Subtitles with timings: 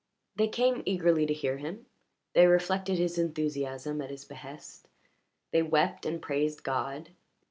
[0.35, 1.85] They came eagerly to hear him,
[2.33, 4.87] they reflected his enthusiasm at his behest,
[5.51, 7.11] they wept and praised God.